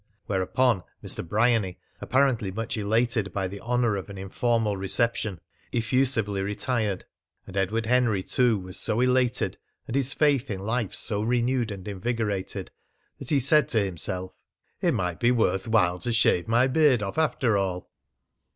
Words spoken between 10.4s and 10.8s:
in